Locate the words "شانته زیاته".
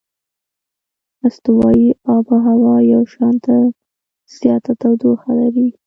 3.13-4.71